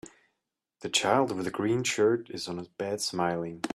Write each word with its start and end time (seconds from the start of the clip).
The 0.79 0.89
child 0.89 1.31
with 1.31 1.45
a 1.45 1.51
green 1.51 1.83
shirt 1.83 2.31
is 2.31 2.47
on 2.47 2.57
a 2.57 2.63
bed 2.63 3.01
smiling 3.01 3.61